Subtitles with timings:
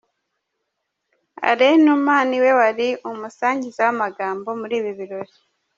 [1.49, 5.33] Allain Numa niwe wari umusangiza w'amagambo muri ibi birori.